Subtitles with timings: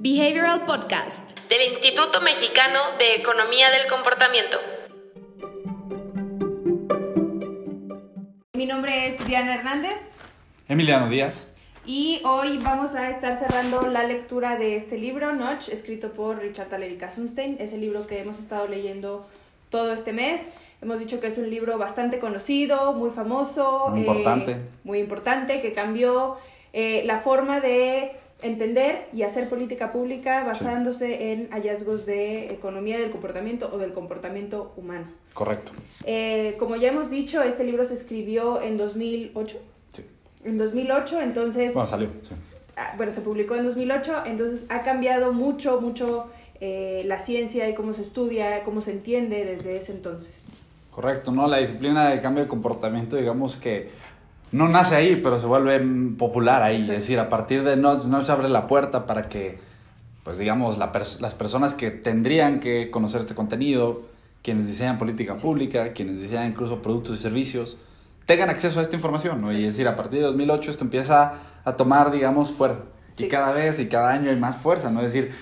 [0.00, 4.56] Behavioral Podcast del Instituto Mexicano de Economía del Comportamiento.
[8.52, 10.18] Mi nombre es Diana Hernández
[10.68, 11.48] Emiliano Díaz.
[11.84, 16.68] y hoy vamos a estar cerrando la lectura de este libro, Notch, escrito por Richard
[16.68, 17.56] Thaler y Kasunstein.
[17.58, 19.26] Es el libro que hemos estado leyendo
[19.68, 20.48] todo este mes.
[20.80, 23.88] Hemos dicho que es un libro bastante conocido, muy famoso.
[23.88, 24.56] Muy eh, importante.
[24.84, 26.36] muy importante, que cambió
[26.72, 33.10] eh, la forma de entender y hacer política pública basándose en hallazgos de economía del
[33.10, 35.06] comportamiento o del comportamiento humano.
[35.34, 35.72] Correcto.
[36.04, 39.58] Eh, como ya hemos dicho, este libro se escribió en 2008.
[39.94, 40.04] Sí.
[40.44, 42.08] En 2008, entonces, Bueno, salió.
[42.08, 42.34] sí.
[42.76, 46.28] ah, bueno, se publicó en 2008, entonces ha cambiado mucho, mucho
[46.60, 50.50] eh, la ciencia y cómo se estudia, cómo se entiende desde ese entonces.
[50.92, 51.46] Correcto, ¿no?
[51.46, 53.88] La disciplina de cambio de comportamiento, digamos que
[54.52, 55.78] no nace ahí, pero se vuelve
[56.16, 56.76] popular ahí.
[56.84, 56.90] Sí.
[56.90, 59.58] Es decir, a partir de Notch, Notch abre la puerta para que,
[60.24, 64.02] pues digamos, la pers- las personas que tendrían que conocer este contenido,
[64.42, 67.76] quienes diseñan política pública, quienes diseñan incluso productos y servicios,
[68.26, 69.52] tengan acceso a esta información, ¿no?
[69.52, 72.82] Y es decir, a partir de 2008 esto empieza a tomar, digamos, fuerza.
[73.16, 73.24] Sí.
[73.24, 75.00] Y cada vez y cada año hay más fuerza, ¿no?
[75.00, 75.32] Es decir,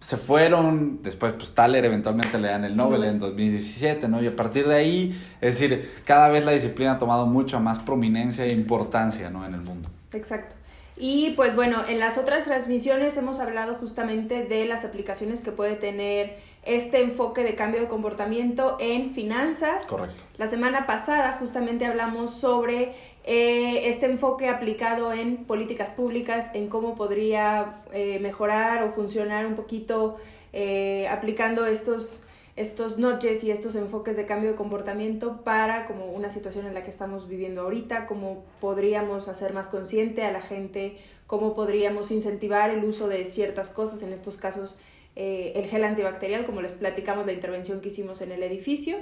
[0.00, 4.22] se fueron, después pues Thaler eventualmente le dan el Nobel en 2017, ¿no?
[4.22, 7.80] Y a partir de ahí, es decir, cada vez la disciplina ha tomado mucha más
[7.80, 9.44] prominencia e importancia, ¿no?
[9.44, 9.88] En el mundo.
[10.12, 10.54] Exacto.
[11.00, 15.76] Y pues bueno, en las otras transmisiones hemos hablado justamente de las aplicaciones que puede
[15.76, 19.86] tener este enfoque de cambio de comportamiento en finanzas.
[19.86, 20.20] Correcto.
[20.38, 22.94] La semana pasada justamente hablamos sobre
[23.30, 29.54] eh, este enfoque aplicado en políticas públicas, en cómo podría eh, mejorar o funcionar un
[29.54, 30.16] poquito
[30.54, 32.22] eh, aplicando estos,
[32.56, 36.82] estos notches y estos enfoques de cambio de comportamiento para como una situación en la
[36.82, 42.70] que estamos viviendo ahorita, cómo podríamos hacer más consciente a la gente, cómo podríamos incentivar
[42.70, 44.78] el uso de ciertas cosas, en estos casos
[45.16, 48.98] el gel antibacterial, como les platicamos la intervención que hicimos en el edificio.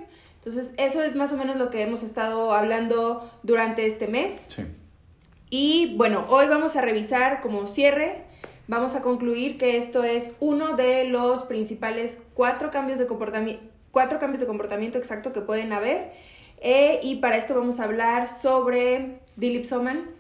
[0.47, 4.47] Entonces, eso es más o menos lo que hemos estado hablando durante este mes.
[4.49, 4.63] Sí.
[5.51, 8.23] Y bueno, hoy vamos a revisar como cierre,
[8.69, 14.21] vamos a concluir que esto es uno de los principales cuatro cambios de comportamiento, cuatro
[14.21, 16.13] cambios de comportamiento exacto que pueden haber.
[16.61, 20.11] Eh, y para esto vamos a hablar sobre Dilip Soman.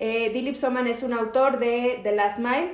[0.00, 2.72] Eh, Dilip Soman es un autor de The Last Mile,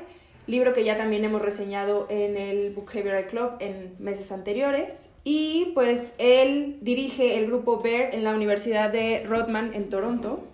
[0.51, 5.09] libro que ya también hemos reseñado en el Behavioral Club en meses anteriores.
[5.25, 10.45] Y pues él dirige el grupo Bear en la Universidad de Rodman en Toronto.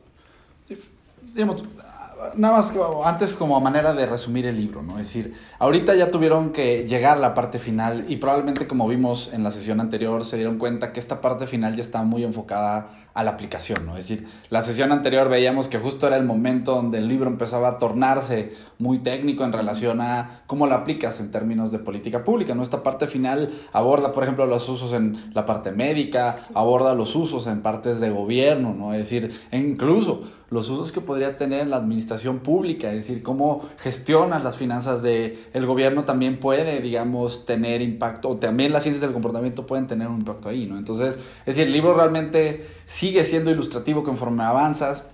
[2.36, 2.72] Nada más
[3.04, 4.98] antes como manera de resumir el libro, ¿no?
[4.98, 9.30] Es decir, ahorita ya tuvieron que llegar a la parte final y probablemente como vimos
[9.32, 12.88] en la sesión anterior se dieron cuenta que esta parte final ya está muy enfocada
[13.12, 13.96] a la aplicación, ¿no?
[13.96, 17.68] Es decir, la sesión anterior veíamos que justo era el momento donde el libro empezaba
[17.68, 22.54] a tornarse muy técnico en relación a cómo lo aplicas en términos de política pública,
[22.54, 22.62] ¿no?
[22.62, 27.46] Esta parte final aborda, por ejemplo, los usos en la parte médica, aborda los usos
[27.46, 28.92] en partes de gobierno, ¿no?
[28.92, 33.22] Es decir, e incluso los usos que podría tener en la administración pública, es decir,
[33.22, 38.84] cómo gestionas las finanzas del el gobierno también puede, digamos, tener impacto, o también las
[38.84, 40.78] ciencias del comportamiento pueden tener un impacto ahí, ¿no?
[40.78, 45.04] Entonces, es decir, el libro realmente sigue siendo ilustrativo conforme avanzas,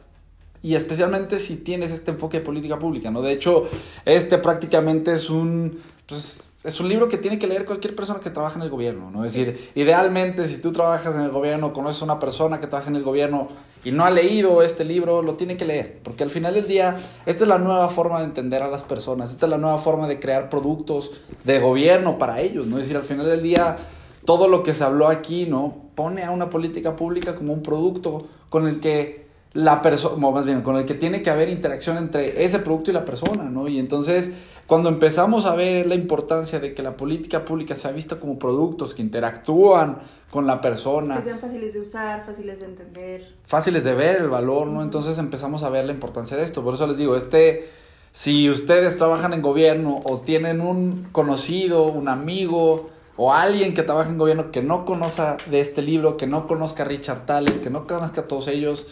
[0.62, 3.22] y especialmente si tienes este enfoque de política pública, ¿no?
[3.22, 3.68] De hecho,
[4.04, 8.30] este prácticamente es un, pues, es un libro que tiene que leer cualquier persona que
[8.30, 9.24] trabaja en el gobierno, ¿no?
[9.24, 12.90] Es decir, idealmente, si tú trabajas en el gobierno, conoces a una persona que trabaja
[12.90, 13.48] en el gobierno
[13.84, 16.96] y no ha leído este libro, lo tiene que leer, porque al final del día,
[17.26, 20.06] esta es la nueva forma de entender a las personas, esta es la nueva forma
[20.06, 21.12] de crear productos
[21.44, 22.76] de gobierno para ellos, ¿no?
[22.76, 23.76] Es decir, al final del día,
[24.24, 25.76] todo lo que se habló aquí, ¿no?
[25.94, 29.22] Pone a una política pública como un producto con el que
[29.52, 32.94] la persona, más bien, con el que tiene que haber interacción entre ese producto y
[32.94, 33.68] la persona, ¿no?
[33.68, 34.32] Y entonces,
[34.66, 38.94] cuando empezamos a ver la importancia de que la política pública sea vista como productos
[38.94, 39.98] que interactúan
[40.30, 43.34] con la persona, Que sean fáciles de usar, fáciles de entender.
[43.44, 44.82] fáciles de ver el valor, ¿no?
[44.82, 46.62] Entonces empezamos a ver la importancia de esto.
[46.64, 47.68] Por eso les digo, este,
[48.12, 54.08] si ustedes trabajan en gobierno o tienen un conocido, un amigo o alguien que trabaja
[54.08, 57.68] en gobierno que no conozca de este libro, que no conozca a Richard Thaler, que
[57.68, 58.86] no conozca a todos ellos,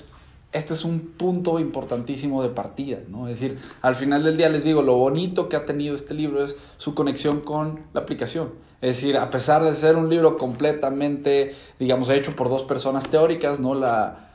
[0.52, 3.28] este es un punto importantísimo de partida, ¿no?
[3.28, 6.44] Es decir, al final del día les digo, lo bonito que ha tenido este libro
[6.44, 8.50] es su conexión con la aplicación.
[8.80, 13.60] Es decir, a pesar de ser un libro completamente, digamos, hecho por dos personas teóricas,
[13.60, 13.74] ¿no?
[13.74, 14.29] La,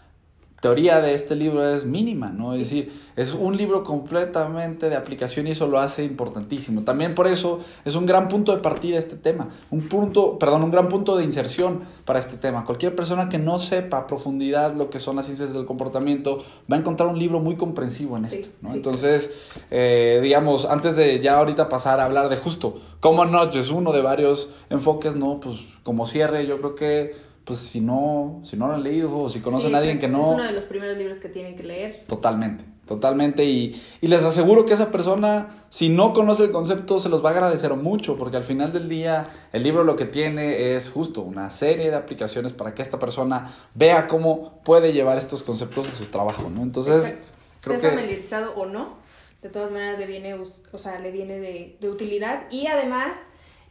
[0.62, 2.54] teoría de este libro es mínima, ¿no?
[2.54, 6.84] Es decir, es un libro completamente de aplicación y eso lo hace importantísimo.
[6.84, 10.72] También por eso es un gran punto de partida este tema, un punto, perdón, un
[10.72, 12.66] gran punto de inserción para este tema.
[12.66, 16.78] Cualquier persona que no sepa a profundidad lo que son las ciencias del comportamiento va
[16.78, 18.74] a encontrar un libro muy comprensivo en esto, ¿no?
[18.74, 19.32] Entonces,
[19.72, 23.92] eh, digamos, antes de ya ahorita pasar a hablar de justo cómo Notch es uno
[23.92, 25.40] de varios enfoques, ¿no?
[25.40, 29.30] Pues como cierre, yo creo que pues si no, si no lo han leído o
[29.30, 30.30] si conocen a alguien que no...
[30.30, 32.04] Es uno de los primeros libros que tienen que leer.
[32.08, 33.46] Totalmente, totalmente.
[33.46, 37.30] Y, y, les aseguro que esa persona, si no conoce el concepto, se los va
[37.30, 41.22] a agradecer mucho, porque al final del día el libro lo que tiene es justo
[41.22, 45.94] una serie de aplicaciones para que esta persona vea cómo puede llevar estos conceptos a
[45.94, 46.64] su trabajo, ¿no?
[46.64, 47.20] Entonces,
[47.62, 47.90] creo que...
[47.90, 48.98] familiarizado o no,
[49.44, 53.20] de todas maneras le viene, o sea, le viene de, de utilidad y además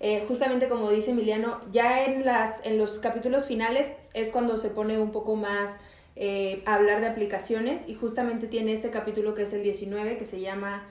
[0.06, 4.68] eh, justamente como dice Emiliano, ya en, las, en los capítulos finales es cuando se
[4.68, 5.78] pone un poco más
[6.14, 10.26] eh, a hablar de aplicaciones y justamente tiene este capítulo que es el 19 que
[10.26, 10.84] se llama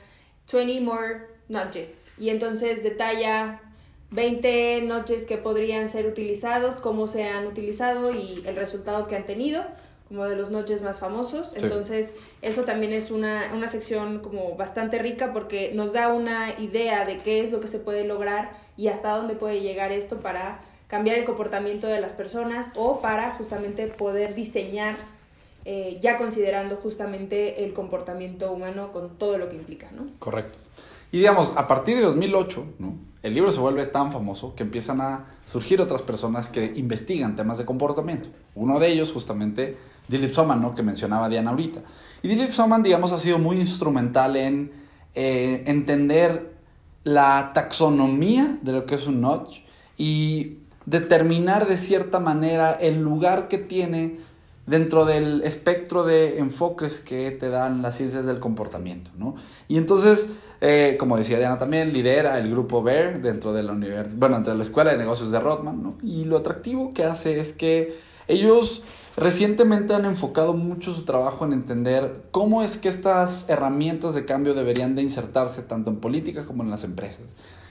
[0.51, 3.61] 20 More Nudges y entonces detalla
[4.09, 9.27] 20 nudges que podrían ser utilizados, cómo se han utilizado y el resultado que han
[9.27, 9.63] tenido
[10.07, 11.55] como de los noches más famosos.
[11.55, 17.05] Entonces, eso también es una, una sección como bastante rica porque nos da una idea
[17.05, 20.59] de qué es lo que se puede lograr y hasta dónde puede llegar esto para
[20.87, 24.95] cambiar el comportamiento de las personas o para justamente poder diseñar,
[25.65, 30.05] eh, ya considerando justamente el comportamiento humano con todo lo que implica, ¿no?
[30.19, 30.57] Correcto.
[31.11, 32.95] Y digamos, a partir de 2008, ¿no?
[33.23, 37.57] el libro se vuelve tan famoso que empiezan a surgir otras personas que investigan temas
[37.57, 38.29] de comportamiento.
[38.53, 39.77] Uno de ellos, justamente,
[40.09, 40.75] Dilip Soman, ¿no?
[40.75, 41.81] que mencionaba Diana ahorita.
[42.21, 44.71] Y Dilip Soman, digamos, ha sido muy instrumental en
[45.15, 46.52] eh, entender
[47.03, 49.61] la taxonomía de lo que es un notch
[49.97, 54.19] y determinar de cierta manera el lugar que tiene
[54.65, 59.35] dentro del espectro de enfoques que te dan las ciencias del comportamiento, ¿no?
[59.67, 60.29] Y entonces,
[60.61, 64.63] eh, como decía Diana también, lidera el grupo BEAR dentro de la universidad, bueno, la
[64.63, 65.97] Escuela de Negocios de Rothman, ¿no?
[66.01, 67.97] Y lo atractivo que hace es que
[68.27, 68.83] ellos
[69.15, 74.55] Recientemente han enfocado mucho su trabajo en entender cómo es que estas herramientas de cambio
[74.55, 77.25] deberían de insertarse tanto en política como en las empresas.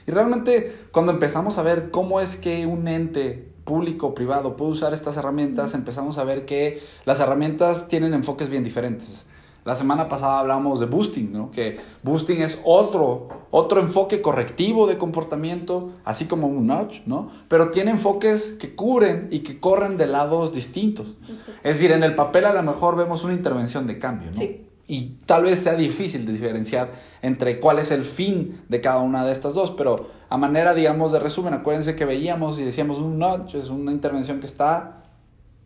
[0.07, 4.71] Y realmente cuando empezamos a ver cómo es que un ente público o privado puede
[4.71, 9.25] usar estas herramientas, empezamos a ver que las herramientas tienen enfoques bien diferentes.
[9.65, 11.49] La semana pasada hablamos de boosting, ¿no?
[11.49, 17.31] que boosting es otro, otro enfoque correctivo de comportamiento, así como un nudge, ¿no?
[17.47, 21.15] pero tiene enfoques que cubren y que corren de lados distintos.
[21.63, 24.37] Es decir, en el papel a lo mejor vemos una intervención de cambio, ¿no?
[24.37, 24.67] Sí.
[24.85, 29.31] y tal vez sea difícil diferenciar entre cuál es el fin de cada una de
[29.31, 33.55] estas dos, pero a manera, digamos, de resumen, acuérdense que veíamos y decíamos un nudge
[33.55, 35.03] es una intervención que está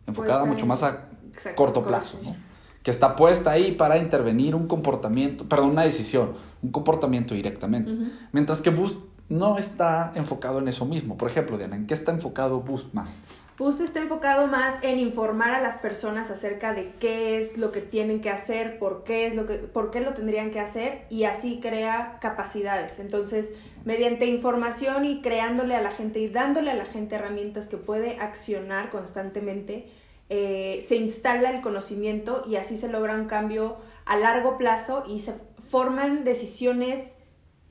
[0.06, 1.08] enfocada mucho más a
[1.56, 2.47] corto plazo, ¿no?
[2.88, 6.32] Que está puesta ahí para intervenir un comportamiento, perdón, una decisión,
[6.62, 7.92] un comportamiento directamente.
[8.32, 11.18] Mientras que Boost no está enfocado en eso mismo.
[11.18, 13.14] Por ejemplo, Diana, ¿en qué está enfocado Boost más?
[13.58, 17.82] Boost está enfocado más en informar a las personas acerca de qué es lo que
[17.82, 21.24] tienen que hacer, por qué es lo que, por qué lo tendrían que hacer y
[21.24, 23.00] así crea capacidades.
[23.00, 27.76] Entonces, mediante información y creándole a la gente y dándole a la gente herramientas que
[27.76, 29.90] puede accionar constantemente,
[30.30, 35.20] eh, se instala el conocimiento y así se logra un cambio a largo plazo y
[35.20, 35.34] se
[35.70, 37.14] forman decisiones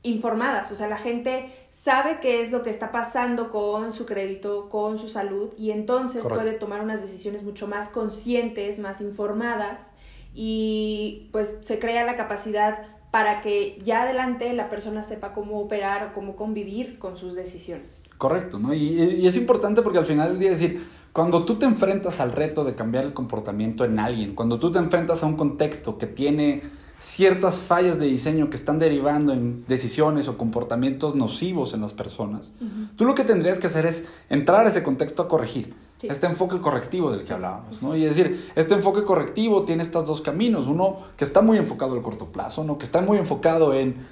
[0.04, 4.70] informadas, o sea, la gente sabe qué es lo que está pasando con su crédito,
[4.70, 9.94] con su salud y entonces puede tomar unas decisiones mucho más conscientes, más informadas
[10.34, 16.08] y pues se crea la capacidad para que ya adelante la persona sepa cómo operar
[16.08, 18.10] o cómo convivir con sus decisiones.
[18.18, 18.74] Correcto, ¿no?
[18.74, 20.86] Y, y es importante porque al final del día decir,
[21.18, 24.78] cuando tú te enfrentas al reto de cambiar el comportamiento en alguien, cuando tú te
[24.78, 26.62] enfrentas a un contexto que tiene
[27.00, 32.52] ciertas fallas de diseño que están derivando en decisiones o comportamientos nocivos en las personas,
[32.98, 35.74] tú lo que tendrías que hacer es entrar a ese contexto a corregir.
[36.04, 37.96] Este enfoque correctivo del que hablábamos, ¿no?
[37.96, 40.68] Y decir, este enfoque correctivo tiene estos dos caminos.
[40.68, 42.78] Uno que está muy enfocado al corto plazo, ¿no?
[42.78, 44.06] Que está muy enfocado en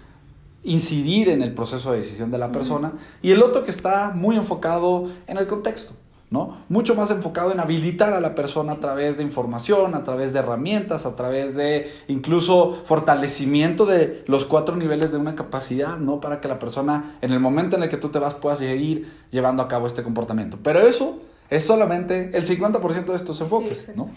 [0.63, 2.93] incidir en el proceso de decisión de la persona.
[3.21, 5.93] Y el otro que está muy enfocado en el contexto.
[6.29, 6.57] ¿No?
[6.69, 10.39] Mucho más enfocado en habilitar a la persona a través de información, a través de
[10.39, 16.19] herramientas, a través de incluso fortalecimiento de los cuatro niveles de una capacidad, ¿no?
[16.19, 19.07] Para que la persona en el momento en el que tú te vas pueda seguir
[19.31, 20.57] llevando a cabo este comportamiento.
[20.61, 24.09] Pero eso es solamente el 50% de estos enfoques, ¿no?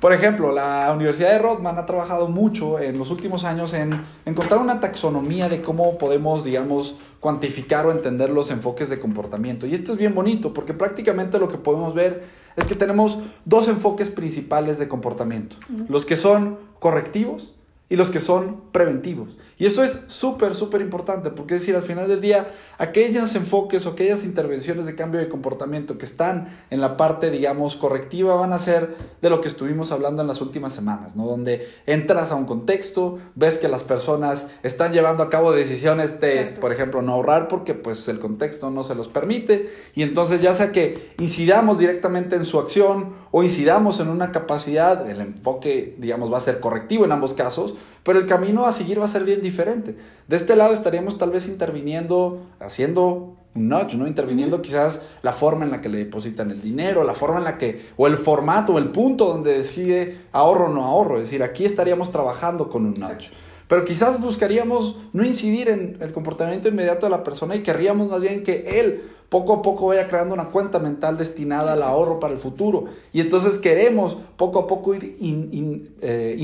[0.00, 4.58] Por ejemplo, la Universidad de Rothman ha trabajado mucho en los últimos años en encontrar
[4.58, 9.66] una taxonomía de cómo podemos, digamos, cuantificar o entender los enfoques de comportamiento.
[9.66, 12.24] Y esto es bien bonito porque prácticamente lo que podemos ver
[12.56, 15.56] es que tenemos dos enfoques principales de comportamiento.
[15.88, 17.52] Los que son correctivos
[17.90, 19.36] y los que son preventivos.
[19.58, 23.84] Y eso es súper, súper importante, porque es decir, al final del día, aquellos enfoques
[23.84, 28.52] o aquellas intervenciones de cambio de comportamiento que están en la parte, digamos, correctiva, van
[28.52, 31.26] a ser de lo que estuvimos hablando en las últimas semanas, ¿no?
[31.26, 36.54] Donde entras a un contexto, ves que las personas están llevando a cabo decisiones de,
[36.60, 40.54] por ejemplo, no ahorrar porque pues el contexto no se los permite, y entonces ya
[40.54, 46.32] sea que incidamos directamente en su acción o incidamos en una capacidad, el enfoque, digamos,
[46.32, 49.24] va a ser correctivo en ambos casos, pero el camino a seguir va a ser
[49.24, 49.96] bien diferente.
[50.28, 54.06] De este lado estaríamos tal vez interviniendo, haciendo un notch, ¿no?
[54.06, 57.58] Interviniendo quizás la forma en la que le depositan el dinero, la forma en la
[57.58, 61.16] que, o el formato, o el punto donde decide ahorro o no ahorro.
[61.16, 63.28] Es decir, aquí estaríamos trabajando con un notch.
[63.66, 68.20] Pero quizás buscaríamos no incidir en el comportamiento inmediato de la persona y querríamos más
[68.20, 72.34] bien que él poco a poco vaya creando una cuenta mental destinada al ahorro para
[72.34, 72.86] el futuro.
[73.12, 76.36] Y entonces queremos poco a poco ir eh,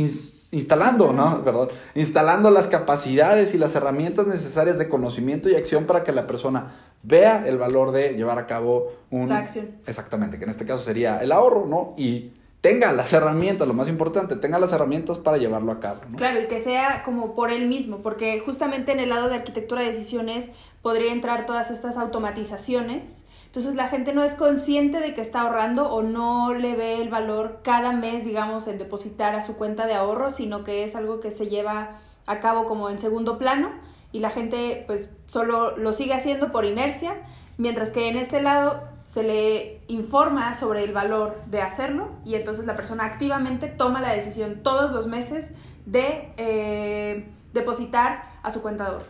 [0.53, 1.43] instalando, ¿no?
[1.43, 6.29] Perdón, instalando las capacidades y las herramientas necesarias de conocimiento y acción para que la
[6.29, 9.29] persona vea el valor de llevar a cabo un...
[9.29, 9.73] La acción.
[9.85, 11.95] Exactamente, que en este caso sería el ahorro, ¿no?
[11.97, 12.35] Y
[12.67, 16.01] tenga las herramientas, lo más importante, tenga las herramientas para llevarlo a cabo.
[16.17, 19.83] Claro, y que sea como por él mismo, porque justamente en el lado de arquitectura
[19.83, 20.51] de decisiones
[20.83, 23.29] podría entrar todas estas automatizaciones.
[23.47, 27.09] Entonces la gente no es consciente de que está ahorrando o no le ve el
[27.09, 31.21] valor cada mes, digamos, en depositar a su cuenta de ahorro, sino que es algo
[31.21, 33.71] que se lleva a cabo como en segundo plano
[34.11, 37.15] y la gente pues solo lo sigue haciendo por inercia,
[37.59, 42.67] mientras que en este lado se le informa sobre el valor de hacerlo y entonces
[42.67, 45.53] la persona activamente toma la decisión todos los meses
[45.87, 49.03] de eh, depositar a su contador.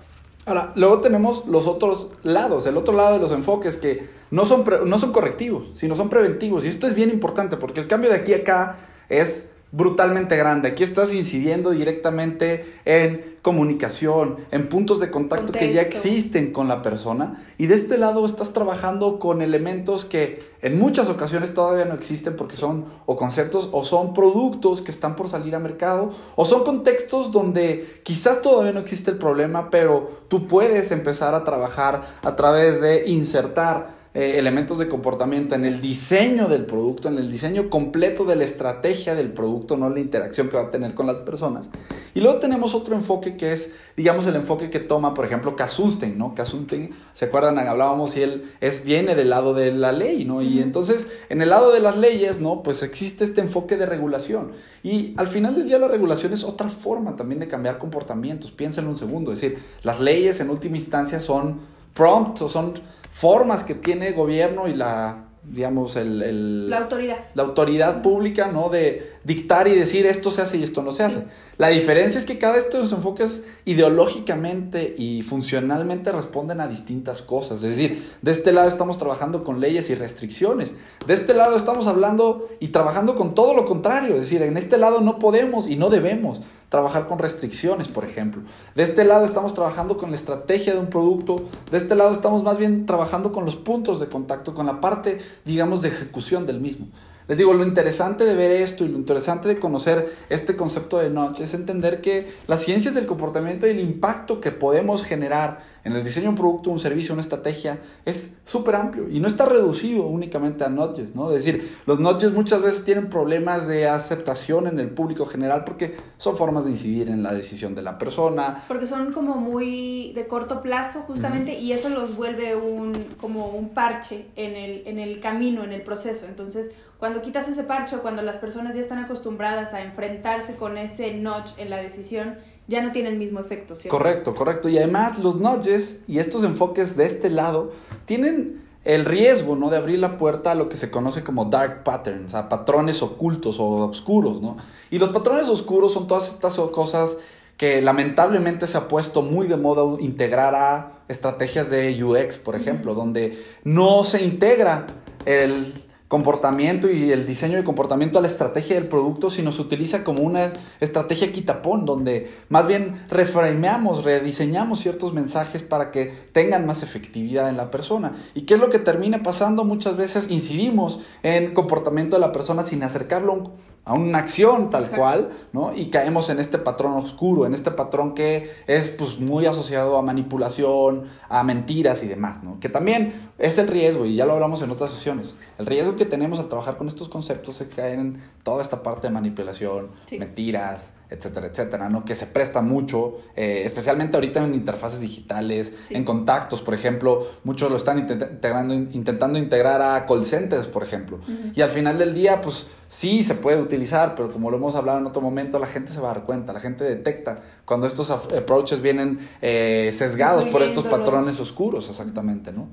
[0.45, 4.65] Ahora, luego tenemos los otros lados, el otro lado de los enfoques que no son,
[4.85, 6.65] no son correctivos, sino son preventivos.
[6.65, 8.76] Y esto es bien importante porque el cambio de aquí a acá
[9.09, 10.68] es brutalmente grande.
[10.68, 16.82] Aquí estás incidiendo directamente en comunicación, en puntos de contacto que ya existen con la
[16.82, 17.44] persona.
[17.58, 22.35] Y de este lado estás trabajando con elementos que en muchas ocasiones todavía no existen
[22.35, 26.64] porque son o conceptos o son productos que están por salir a mercado o son
[26.64, 32.35] contextos donde quizás todavía no existe el problema, pero tú puedes empezar a trabajar a
[32.35, 37.68] través de insertar eh, elementos de comportamiento en el diseño del producto, en el diseño
[37.68, 41.16] completo de la estrategia del producto, no la interacción que va a tener con las
[41.16, 41.68] personas.
[42.14, 46.16] Y luego tenemos otro enfoque que es, digamos, el enfoque que toma, por ejemplo, Kasunstein,
[46.16, 46.35] ¿no?
[46.35, 47.58] Kasunstein, ¿se acuerdan?
[47.58, 50.40] Hablábamos y él es, viene del lado de la ley, ¿no?
[50.40, 52.62] Y entonces, en el lado de las leyes, ¿no?
[52.62, 54.52] Pues existe este enfoque de regulación.
[54.82, 58.50] Y al final del día la regulación es otra forma también de cambiar comportamientos.
[58.50, 62.75] Piénsenlo un segundo, es decir, las leyes en última instancia son prompts o son
[63.16, 67.16] formas que tiene el gobierno y la, digamos, el, la autoridad.
[67.32, 68.68] La autoridad pública, ¿no?
[68.68, 71.25] De dictar y decir esto se hace y esto no se hace.
[71.59, 77.62] La diferencia es que cada de estos enfoques ideológicamente y funcionalmente responden a distintas cosas.
[77.64, 80.75] Es decir, de este lado estamos trabajando con leyes y restricciones.
[81.06, 84.14] De este lado estamos hablando y trabajando con todo lo contrario.
[84.14, 88.42] Es decir, en este lado no podemos y no debemos trabajar con restricciones, por ejemplo.
[88.76, 92.42] De este lado estamos trabajando con la estrategia de un producto, de este lado estamos
[92.42, 96.61] más bien trabajando con los puntos de contacto, con la parte, digamos, de ejecución del
[96.61, 96.87] mismo.
[97.28, 101.11] Les digo, lo interesante de ver esto y lo interesante de conocer este concepto de
[101.11, 105.93] notch es entender que las ciencias del comportamiento y el impacto que podemos generar en
[105.95, 109.47] el diseño de un producto, un servicio, una estrategia es súper amplio y no está
[109.47, 111.31] reducido únicamente a notches, ¿no?
[111.31, 115.97] Es decir, los notches muchas veces tienen problemas de aceptación en el público general porque
[116.16, 118.64] son formas de incidir en la decisión de la persona.
[118.66, 123.69] Porque son como muy de corto plazo justamente y eso los vuelve un, como un
[123.69, 126.26] parche en el, en el camino, en el proceso.
[126.26, 131.14] Entonces, cuando quitas ese parche, cuando las personas ya están acostumbradas a enfrentarse con ese
[131.14, 133.96] notch en la decisión, ya no tiene el mismo efecto, ¿cierto?
[133.96, 134.68] Correcto, correcto.
[134.68, 137.73] Y además los nudges y estos enfoques de este lado
[138.04, 139.70] tienen el riesgo, ¿no?
[139.70, 143.58] De abrir la puerta a lo que se conoce como dark patterns, a patrones ocultos
[143.58, 144.56] o oscuros, ¿no?
[144.90, 147.18] Y los patrones oscuros son todas estas cosas
[147.56, 152.94] que lamentablemente se ha puesto muy de moda integrar a estrategias de UX, por ejemplo,
[152.94, 154.87] donde no se integra
[155.25, 160.04] el comportamiento y el diseño de comportamiento a la estrategia del producto, sino se utiliza
[160.04, 166.82] como una estrategia quitapón, donde más bien reframeamos, rediseñamos ciertos mensajes para que tengan más
[166.82, 168.14] efectividad en la persona.
[168.34, 169.64] ¿Y qué es lo que termina pasando?
[169.64, 173.52] Muchas veces incidimos en comportamiento de la persona sin acercarlo
[173.87, 175.73] a una acción tal cual, ¿no?
[175.73, 180.02] Y caemos en este patrón oscuro, en este patrón que es pues muy asociado a
[180.02, 182.59] manipulación, a mentiras y demás, ¿no?
[182.59, 186.05] Que también es el riesgo, y ya lo hablamos en otras sesiones, el riesgo que
[186.05, 190.93] tenemos al trabajar con estos conceptos es caer en toda esta parte de manipulación, mentiras,
[191.10, 192.04] etcétera, etcétera, ¿no?
[192.04, 197.70] Que se presta mucho, eh, especialmente ahorita en interfaces digitales, en contactos, por ejemplo, muchos
[197.70, 201.20] lo están integrando, intentando integrar a call centers, por ejemplo.
[201.54, 204.98] Y al final del día, pues sí se puede utilizar, pero como lo hemos hablado
[204.98, 208.10] en otro momento, la gente se va a dar cuenta, la gente detecta cuando estos
[208.10, 212.68] approaches vienen eh, sesgados por estos patrones oscuros, exactamente, ¿no?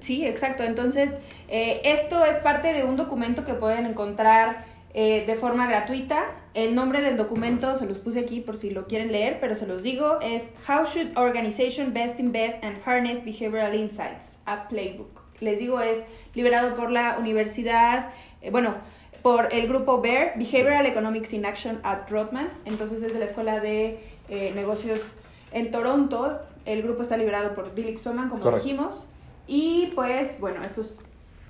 [0.00, 0.62] Sí, exacto.
[0.62, 1.18] Entonces,
[1.48, 6.24] eh, esto es parte de un documento que pueden encontrar eh, de forma gratuita.
[6.52, 9.68] El nombre del documento se los puse aquí por si lo quieren leer, pero se
[9.68, 15.22] los digo, es How Should Organization Best Embed and Harness Behavioral Insights, a Playbook.
[15.38, 18.10] Les digo, es liberado por la Universidad,
[18.50, 18.74] bueno,
[19.22, 22.48] por el grupo BEAR, Behavioral Economics in Action at Rothman.
[22.64, 25.14] Entonces es de la Escuela de eh, Negocios
[25.52, 26.40] en Toronto.
[26.64, 29.08] El grupo está liberado por Dilip Swayman, como dijimos.
[29.46, 31.02] Y pues, bueno, estos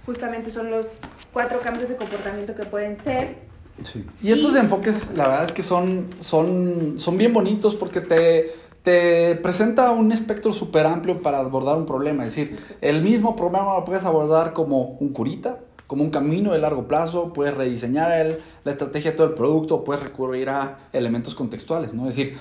[0.04, 0.98] justamente son los
[1.32, 3.49] cuatro cambios de comportamiento que pueden ser.
[3.82, 4.04] Sí.
[4.22, 9.36] Y estos enfoques, la verdad es que son, son, son bien bonitos porque te, te
[9.36, 12.24] presenta un espectro súper amplio para abordar un problema.
[12.26, 16.58] Es decir, el mismo problema lo puedes abordar como un curita, como un camino de
[16.58, 21.34] largo plazo, puedes rediseñar el, la estrategia de todo el producto, puedes recurrir a elementos
[21.34, 22.08] contextuales, ¿no?
[22.08, 22.38] Es decir,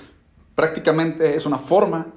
[0.54, 2.08] prácticamente es una forma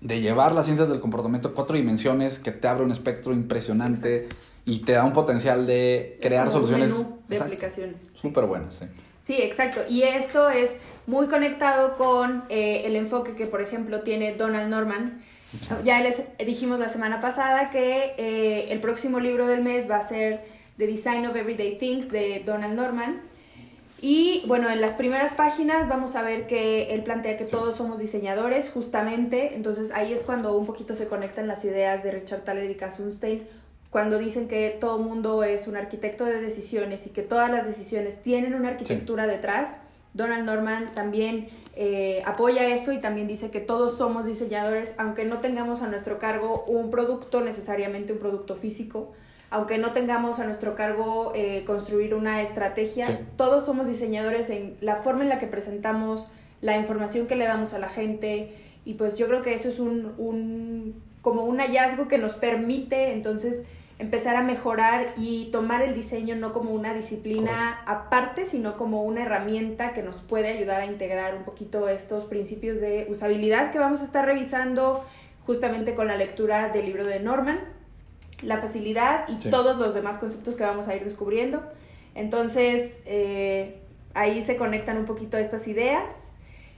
[0.00, 4.28] de llevar las ciencias del comportamiento a cuatro dimensiones que te abre un espectro impresionante
[4.64, 6.92] y te da un potencial de crear soluciones.
[7.28, 7.96] de aplicaciones.
[8.14, 8.86] Súper buenas, sí.
[9.22, 9.82] Sí, exacto.
[9.88, 10.76] Y esto es
[11.06, 15.22] muy conectado con eh, el enfoque que, por ejemplo, tiene Donald Norman.
[15.84, 20.02] Ya les dijimos la semana pasada que eh, el próximo libro del mes va a
[20.02, 20.40] ser
[20.78, 23.20] The Design of Everyday Things de Donald Norman.
[24.00, 28.00] Y bueno, en las primeras páginas vamos a ver que él plantea que todos somos
[28.00, 29.54] diseñadores, justamente.
[29.54, 32.98] Entonces ahí es cuando un poquito se conectan las ideas de Richard Thaler y Cass
[33.92, 38.22] cuando dicen que todo mundo es un arquitecto de decisiones y que todas las decisiones
[38.22, 39.82] tienen una arquitectura detrás.
[40.14, 45.40] Donald Norman también eh, apoya eso y también dice que todos somos diseñadores, aunque no
[45.40, 49.12] tengamos a nuestro cargo un producto, necesariamente un producto físico,
[49.50, 54.96] aunque no tengamos a nuestro cargo eh, construir una estrategia, todos somos diseñadores en la
[54.96, 56.32] forma en la que presentamos
[56.62, 58.54] la información que le damos a la gente
[58.86, 63.12] y pues yo creo que eso es un, un como un hallazgo que nos permite
[63.12, 63.64] entonces
[63.98, 69.22] empezar a mejorar y tomar el diseño no como una disciplina aparte, sino como una
[69.22, 74.00] herramienta que nos puede ayudar a integrar un poquito estos principios de usabilidad que vamos
[74.00, 75.04] a estar revisando
[75.44, 77.60] justamente con la lectura del libro de Norman
[78.42, 81.62] la facilidad y todos los demás conceptos que vamos a ir descubriendo.
[82.14, 83.80] Entonces, eh,
[84.14, 86.31] ahí se conectan un poquito estas ideas.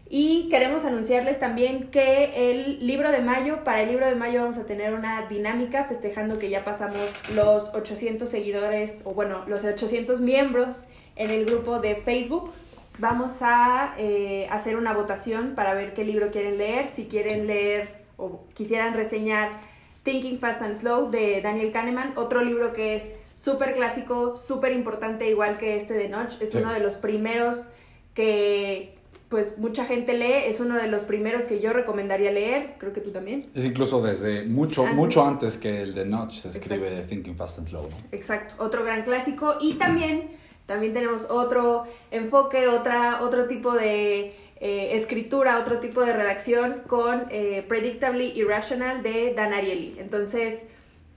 [0.09, 4.59] Y queremos anunciarles también que el libro de mayo, para el libro de mayo vamos
[4.59, 7.01] a tener una dinámica festejando que ya pasamos
[7.35, 10.77] los 800 seguidores, o bueno, los 800 miembros
[11.17, 12.53] en el grupo de Facebook.
[12.99, 18.05] Vamos a eh, hacer una votación para ver qué libro quieren leer, si quieren leer
[18.17, 19.59] o quisieran reseñar
[20.05, 25.29] Thinking Fast and Slow de Daniel Kahneman, otro libro que es súper clásico, súper importante,
[25.29, 27.67] igual que este de Notch, es uno de los primeros
[28.15, 28.95] que
[29.29, 33.01] pues mucha gente lee, es uno de los primeros que yo recomendaría leer, creo que
[33.01, 33.45] tú también.
[33.55, 37.69] Es incluso desde mucho, mucho antes que el de Notch se escribe Thinking Fast and
[37.69, 37.89] Slow.
[38.13, 40.31] Exacto, otro gran clásico y también,
[40.67, 47.25] también tenemos otro enfoque, otra, otro tipo de eh, escritura, otro tipo de redacción con
[47.31, 49.97] eh, Predictably Irrational de Dan Ariely.
[49.99, 50.65] Entonces,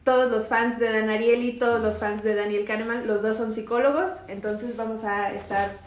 [0.04, 3.52] todos los fans de Dan Ariely, todos los fans de Daniel Kahneman, los dos son
[3.52, 5.87] psicólogos, entonces vamos a estar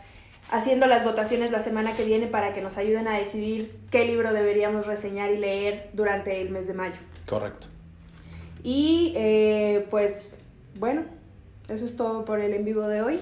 [0.50, 4.32] haciendo las votaciones la semana que viene para que nos ayuden a decidir qué libro
[4.32, 6.96] deberíamos reseñar y leer durante el mes de mayo.
[7.26, 7.68] Correcto.
[8.62, 10.30] Y eh, pues
[10.78, 11.04] bueno,
[11.68, 13.20] eso es todo por el en vivo de hoy.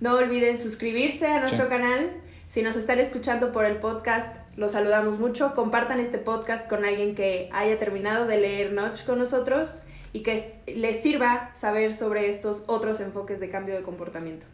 [0.00, 2.10] No olviden suscribirse a nuestro canal
[2.52, 5.54] si nos están escuchando por el podcast, los saludamos mucho.
[5.54, 9.80] Compartan este podcast con alguien que haya terminado de leer Notch con nosotros
[10.12, 14.44] y que les sirva saber sobre estos otros enfoques de cambio de comportamiento.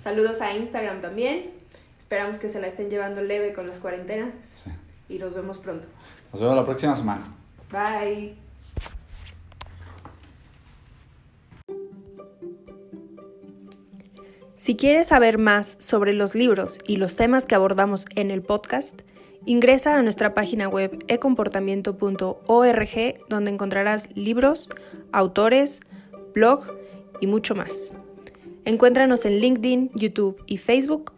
[0.00, 1.50] Saludos a Instagram también.
[2.08, 4.64] Esperamos que se la estén llevando leve con las cuarentenas.
[5.10, 5.86] Y nos vemos pronto.
[6.32, 7.20] Nos vemos la próxima semana.
[7.70, 8.34] Bye.
[14.56, 19.02] Si quieres saber más sobre los libros y los temas que abordamos en el podcast,
[19.44, 24.70] ingresa a nuestra página web ecomportamiento.org donde encontrarás libros,
[25.12, 25.82] autores,
[26.32, 26.70] blog
[27.20, 27.92] y mucho más.
[28.64, 31.17] Encuéntranos en LinkedIn, YouTube y Facebook